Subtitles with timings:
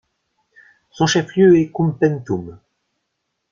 [0.89, 2.57] Son chef-lieu est Koumpentoum.